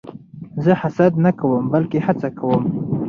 [0.63, 2.63] زه حسد نه کوم؛ بلکې هڅه کوم.